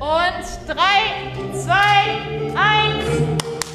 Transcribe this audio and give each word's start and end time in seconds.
Und 0.00 0.66
drei, 0.66 1.52
zwei, 1.52 2.56
eins. 2.56 3.04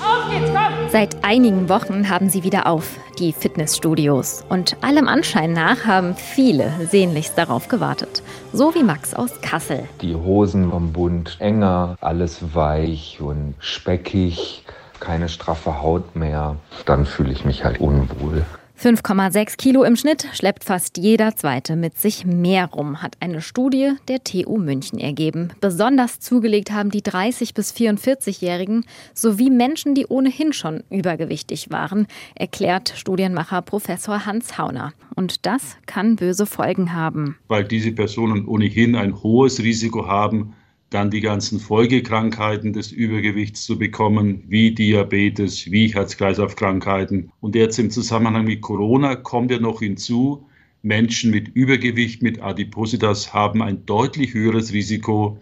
Auf 0.02 0.28
geht's, 0.32 0.50
komm! 0.50 0.90
Seit 0.90 1.24
einigen 1.24 1.70
Wochen 1.70 2.10
haben 2.10 2.30
sie 2.30 2.42
wieder 2.42 2.66
auf, 2.66 2.98
die 3.20 3.32
Fitnessstudios. 3.32 4.44
Und 4.50 4.76
allem 4.84 5.08
Anschein 5.08 5.54
nach 5.54 5.86
haben 5.86 6.16
viele 6.16 6.72
sehnlichst 6.90 7.38
darauf 7.38 7.68
gewartet. 7.68 8.24
So 8.52 8.74
wie 8.74 8.82
Max 8.82 9.14
aus 9.14 9.40
Kassel. 9.42 9.88
Die 10.02 10.16
Hosen 10.16 10.72
vom 10.72 10.94
Bund 10.94 11.38
enger, 11.38 11.96
alles 12.02 12.56
weich 12.56 13.20
und 13.22 13.54
speckig, 13.60 14.64
keine 15.00 15.30
straffe 15.30 15.84
Haut 15.84 16.16
mehr. 16.16 16.56
Dann 16.86 17.06
fühle 17.06 17.34
ich 17.34 17.46
mich 17.46 17.64
halt 17.64 17.80
unwohl. 17.80 18.44
5,6 18.78 19.58
Kilo 19.58 19.84
im 19.84 19.96
Schnitt 19.96 20.28
schleppt 20.34 20.66
fast 20.66 20.98
jeder 20.98 21.36
Zweite 21.36 21.78
mit 21.78 21.98
sich 21.98 22.26
mehr 22.26 22.66
rum, 22.68 23.02
hat 23.02 23.16
eine 23.22 23.42
Studie 23.42 23.94
der 24.10 24.24
TU 24.24 24.58
München 24.58 25.00
ergeben. 25.00 25.54
Besonders 25.62 26.20
zugelegt 26.20 26.72
haben 26.72 26.92
die 26.92 27.02
30- 27.02 27.56
bis 27.56 27.74
44-Jährigen 27.74 28.86
sowie 29.14 29.50
Menschen, 29.50 29.96
die 29.96 30.06
ohnehin 30.08 30.52
schon 30.52 30.84
übergewichtig 30.90 31.72
waren, 31.72 32.06
erklärt 32.36 32.94
Studienmacher 32.96 33.62
Professor 33.62 34.26
Hans 34.26 34.58
Hauner. 34.58 34.94
Und 35.16 35.46
das 35.46 35.78
kann 35.86 36.18
böse 36.18 36.46
Folgen 36.46 36.94
haben. 36.94 37.38
Weil 37.48 37.64
diese 37.64 37.94
Personen 37.94 38.46
ohnehin 38.46 38.96
ein 38.96 39.24
hohes 39.24 39.64
Risiko 39.64 40.06
haben, 40.06 40.54
dann 40.96 41.12
die 41.12 41.20
ganzen 41.20 41.60
Folgekrankheiten 41.60 42.72
des 42.72 42.94
Übergewichts 42.94 43.66
zu 43.66 43.78
bekommen, 43.78 44.46
wie 44.48 44.74
Diabetes, 44.74 45.70
wie 45.70 45.94
Herz-Kreislauf-Krankheiten. 45.94 47.34
Und 47.42 47.54
jetzt 47.54 47.78
im 47.80 47.92
Zusammenhang 47.92 48.46
mit 48.46 48.62
Corona 48.62 49.16
kommt 49.16 49.52
ja 49.52 49.60
noch 49.60 49.80
hinzu, 49.80 50.48
Menschen 50.84 51.32
mit 51.32 51.50
Übergewicht, 51.50 52.22
mit 52.22 52.42
Adipositas 52.42 53.34
haben 53.34 53.62
ein 53.62 53.86
deutlich 53.86 54.34
höheres 54.34 54.72
Risiko, 54.72 55.38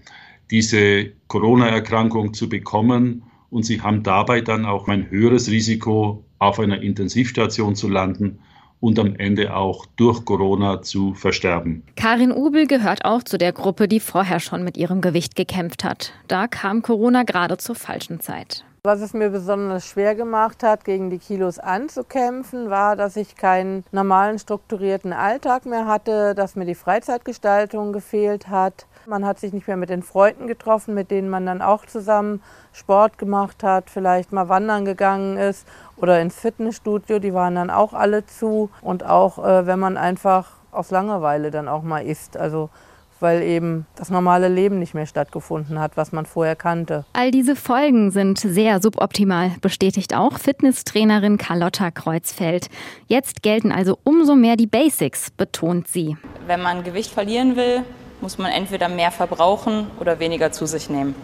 diese 0.49 1.11
Corona-Erkrankung 1.27 2.33
zu 2.33 2.49
bekommen. 2.49 3.21
Und 3.51 3.63
sie 3.63 3.79
haben 3.79 4.01
dabei 4.01 4.41
dann 4.41 4.65
auch 4.65 4.87
ein 4.87 5.11
höheres 5.11 5.51
Risiko, 5.51 6.25
auf 6.39 6.59
einer 6.59 6.81
Intensivstation 6.81 7.75
zu 7.75 7.87
landen 7.87 8.39
und 8.83 8.99
am 8.99 9.15
Ende 9.15 9.55
auch 9.55 9.85
durch 9.95 10.25
Corona 10.25 10.81
zu 10.81 11.13
versterben. 11.13 11.83
Karin 11.95 12.33
Ubel 12.33 12.67
gehört 12.67 13.05
auch 13.05 13.23
zu 13.23 13.37
der 13.37 13.53
Gruppe, 13.53 13.87
die 13.87 14.01
vorher 14.01 14.41
schon 14.41 14.65
mit 14.65 14.75
ihrem 14.75 14.99
Gewicht 14.99 15.37
gekämpft 15.37 15.85
hat. 15.85 16.11
Da 16.27 16.47
kam 16.47 16.81
Corona 16.81 17.23
gerade 17.23 17.55
zur 17.55 17.75
falschen 17.75 18.19
Zeit. 18.19 18.65
Was 18.85 18.99
es 18.99 19.13
mir 19.13 19.29
besonders 19.29 19.87
schwer 19.87 20.13
gemacht 20.13 20.61
hat, 20.61 20.83
gegen 20.83 21.09
die 21.09 21.17
Kilos 21.17 21.57
anzukämpfen, 21.57 22.69
war, 22.69 22.97
dass 22.97 23.15
ich 23.15 23.37
keinen 23.37 23.85
normalen 23.93 24.39
strukturierten 24.39 25.13
Alltag 25.13 25.65
mehr 25.65 25.87
hatte, 25.87 26.35
dass 26.35 26.57
mir 26.57 26.65
die 26.65 26.75
Freizeitgestaltung 26.75 27.93
gefehlt 27.93 28.49
hat. 28.49 28.85
Man 29.05 29.25
hat 29.25 29.39
sich 29.39 29.53
nicht 29.53 29.69
mehr 29.69 29.77
mit 29.77 29.89
den 29.89 30.03
Freunden 30.03 30.47
getroffen, 30.47 30.95
mit 30.95 31.11
denen 31.11 31.29
man 31.29 31.45
dann 31.45 31.61
auch 31.61 31.85
zusammen 31.85 32.41
Sport 32.73 33.17
gemacht 33.17 33.63
hat, 33.63 33.89
vielleicht 33.89 34.33
mal 34.33 34.49
wandern 34.49 34.83
gegangen 34.83 35.37
ist 35.37 35.65
oder 35.95 36.19
ins 36.19 36.35
Fitnessstudio. 36.35 37.19
Die 37.19 37.33
waren 37.33 37.55
dann 37.55 37.69
auch 37.69 37.93
alle 37.93 38.25
zu. 38.25 38.69
Und 38.81 39.05
auch 39.05 39.37
äh, 39.37 39.65
wenn 39.65 39.79
man 39.79 39.95
einfach 39.95 40.57
aus 40.73 40.91
Langeweile 40.91 41.51
dann 41.51 41.69
auch 41.69 41.83
mal 41.83 42.05
isst. 42.05 42.35
Also 42.35 42.69
weil 43.23 43.41
eben 43.41 43.87
das 43.95 44.11
normale 44.11 44.49
Leben 44.49 44.77
nicht 44.77 44.93
mehr 44.93 45.07
stattgefunden 45.07 45.79
hat, 45.79 45.97
was 45.97 46.11
man 46.11 46.25
vorher 46.25 46.55
kannte. 46.55 47.05
All 47.13 47.31
diese 47.31 47.55
Folgen 47.55 48.11
sind 48.11 48.37
sehr 48.37 48.81
suboptimal, 48.81 49.51
bestätigt 49.61 50.13
auch 50.13 50.37
Fitnesstrainerin 50.37 51.37
Carlotta 51.37 51.89
Kreuzfeld. 51.89 52.67
Jetzt 53.07 53.41
gelten 53.41 53.71
also 53.71 53.97
umso 54.03 54.35
mehr 54.35 54.57
die 54.57 54.67
Basics, 54.67 55.31
betont 55.31 55.87
sie. 55.87 56.17
Wenn 56.45 56.61
man 56.61 56.83
Gewicht 56.83 57.11
verlieren 57.11 57.55
will, 57.55 57.83
muss 58.19 58.37
man 58.37 58.51
entweder 58.51 58.89
mehr 58.89 59.11
verbrauchen 59.11 59.87
oder 59.99 60.19
weniger 60.19 60.51
zu 60.51 60.65
sich 60.65 60.89
nehmen. 60.89 61.15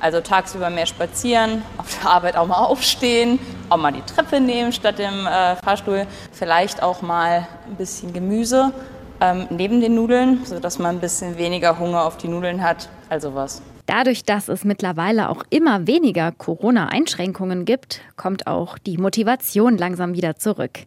Also 0.00 0.20
tagsüber 0.20 0.70
mehr 0.70 0.86
spazieren, 0.86 1.62
auf 1.78 1.98
der 1.98 2.10
Arbeit 2.10 2.36
auch 2.36 2.46
mal 2.46 2.58
aufstehen, 2.58 3.38
auch 3.70 3.78
mal 3.78 3.92
die 3.92 4.02
Treppe 4.02 4.40
nehmen 4.40 4.72
statt 4.72 4.98
dem 4.98 5.26
äh, 5.26 5.56
Fahrstuhl. 5.56 6.06
Vielleicht 6.30 6.82
auch 6.82 7.00
mal 7.00 7.48
ein 7.68 7.76
bisschen 7.76 8.12
Gemüse 8.12 8.72
ähm, 9.20 9.46
neben 9.50 9.80
den 9.80 9.94
Nudeln, 9.94 10.44
sodass 10.44 10.78
man 10.78 10.96
ein 10.96 11.00
bisschen 11.00 11.38
weniger 11.38 11.78
Hunger 11.78 12.04
auf 12.04 12.16
die 12.16 12.28
Nudeln 12.28 12.62
hat. 12.62 12.88
Also 13.08 13.34
was. 13.34 13.62
Dadurch, 13.88 14.22
dass 14.22 14.48
es 14.48 14.66
mittlerweile 14.66 15.30
auch 15.30 15.44
immer 15.48 15.86
weniger 15.86 16.30
Corona-Einschränkungen 16.30 17.64
gibt, 17.64 18.02
kommt 18.16 18.46
auch 18.46 18.76
die 18.76 18.98
Motivation 18.98 19.78
langsam 19.78 20.12
wieder 20.12 20.36
zurück. 20.36 20.80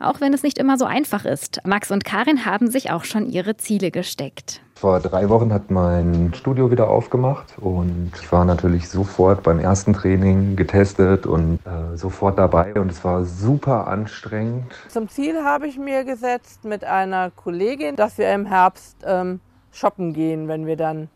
Auch 0.00 0.20
wenn 0.20 0.34
es 0.34 0.42
nicht 0.42 0.58
immer 0.58 0.76
so 0.76 0.84
einfach 0.84 1.24
ist. 1.24 1.60
Max 1.64 1.92
und 1.92 2.04
Karin 2.04 2.44
haben 2.46 2.68
sich 2.68 2.90
auch 2.90 3.04
schon 3.04 3.30
ihre 3.30 3.56
Ziele 3.56 3.92
gesteckt. 3.92 4.62
Vor 4.74 4.98
drei 4.98 5.28
Wochen 5.28 5.52
hat 5.52 5.70
mein 5.70 6.32
Studio 6.34 6.72
wieder 6.72 6.90
aufgemacht 6.90 7.54
und 7.58 8.10
ich 8.20 8.32
war 8.32 8.44
natürlich 8.44 8.88
sofort 8.88 9.44
beim 9.44 9.60
ersten 9.60 9.92
Training 9.92 10.56
getestet 10.56 11.26
und 11.26 11.60
äh, 11.64 11.96
sofort 11.96 12.36
dabei 12.36 12.74
und 12.74 12.90
es 12.90 13.04
war 13.04 13.24
super 13.24 13.86
anstrengend. 13.86 14.64
Zum 14.88 15.08
Ziel 15.08 15.44
habe 15.44 15.68
ich 15.68 15.78
mir 15.78 16.02
gesetzt 16.02 16.64
mit 16.64 16.82
einer 16.82 17.30
Kollegin, 17.30 17.94
dass 17.94 18.18
wir 18.18 18.34
im 18.34 18.46
Herbst 18.46 18.96
ähm, 19.06 19.38
shoppen 19.70 20.14
gehen, 20.14 20.48
wenn 20.48 20.66
wir 20.66 20.76
dann 20.76 21.08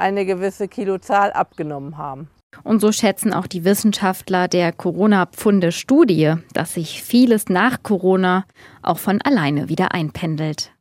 eine 0.00 0.26
gewisse 0.26 0.68
Kilozahl 0.68 1.32
abgenommen 1.32 1.96
haben. 1.96 2.28
Und 2.64 2.80
so 2.80 2.90
schätzen 2.92 3.32
auch 3.32 3.46
die 3.46 3.64
Wissenschaftler 3.64 4.48
der 4.48 4.72
Corona-Pfunde-Studie, 4.72 6.34
dass 6.52 6.74
sich 6.74 7.02
vieles 7.02 7.48
nach 7.48 7.82
Corona 7.82 8.44
auch 8.82 8.98
von 8.98 9.20
alleine 9.22 9.68
wieder 9.68 9.92
einpendelt. 9.92 10.72